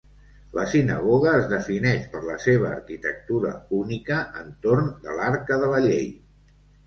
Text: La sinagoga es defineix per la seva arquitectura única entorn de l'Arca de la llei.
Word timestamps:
La 0.59 0.63
sinagoga 0.69 1.33
es 1.41 1.43
defineix 1.49 2.07
per 2.13 2.21
la 2.29 2.37
seva 2.45 2.71
arquitectura 2.77 3.53
única 3.81 4.19
entorn 4.45 4.89
de 5.07 5.19
l'Arca 5.19 5.61
de 5.65 5.69
la 5.75 5.83
llei. 5.87 6.11